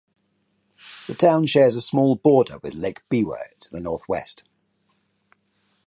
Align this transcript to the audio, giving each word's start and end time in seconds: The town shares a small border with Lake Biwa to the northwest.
The 1.05 1.13
town 1.13 1.45
shares 1.45 1.75
a 1.75 1.79
small 1.81 2.15
border 2.15 2.57
with 2.57 2.73
Lake 2.73 3.03
Biwa 3.11 3.37
to 3.61 3.69
the 3.69 3.79
northwest. 3.79 4.41